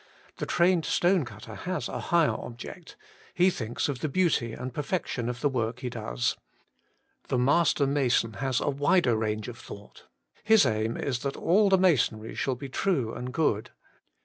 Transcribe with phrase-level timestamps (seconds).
[0.37, 2.97] The trained stone cutter has a higher object:
[3.35, 6.37] he thinks of the beauty and perfection of the work he does.
[7.27, 10.07] The master mason has a wider range of thought:
[10.43, 13.69] his aim is that all the masonry shall be true and good.